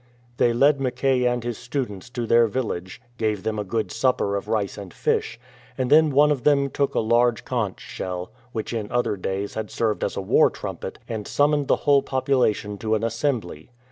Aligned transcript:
They 0.37 0.51
led 0.51 0.81
Mackay 0.81 1.25
and 1.25 1.43
his 1.43 1.59
students 1.59 2.09
to 2.09 2.25
their 2.25 2.47
village, 2.47 2.99
gave 3.19 3.43
them 3.43 3.59
a 3.59 3.63
good 3.63 3.91
supper 3.91 4.35
of 4.35 4.47
rice 4.47 4.75
and 4.75 4.91
fish, 4.91 5.39
and 5.77 5.91
then 5.91 6.09
one 6.09 6.31
of 6.31 6.43
them 6.43 6.71
took 6.71 6.95
a 6.95 6.99
large 6.99 7.45
conch 7.45 7.79
shell, 7.79 8.31
which 8.51 8.73
in 8.73 8.91
other 8.91 9.15
days 9.15 9.53
had 9.53 9.69
served 9.69 10.03
as 10.03 10.17
a 10.17 10.19
war 10.21 10.49
trumpet, 10.49 10.97
and 11.07 11.27
summoned 11.27 11.67
the 11.67 11.75
whole 11.85 12.01
popu 12.01 12.33
lation 12.35 12.79
to 12.79 12.95
an 12.95 13.03
assembly. 13.03 13.69